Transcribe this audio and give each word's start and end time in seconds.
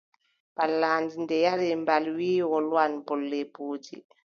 Pallaandi 0.57 1.13
nde 1.23 1.35
yari 1.45 1.67
mbal, 1.81 2.03
wiʼi 2.17 2.47
wolwan 2.51 2.93
bolle 3.07 3.39
mboodi. 3.49 3.95